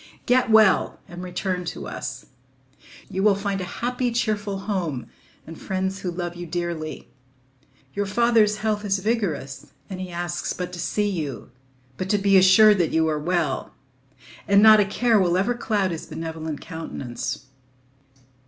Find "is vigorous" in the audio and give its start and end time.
8.83-9.67